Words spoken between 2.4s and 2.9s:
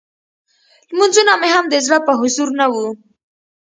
نه وو.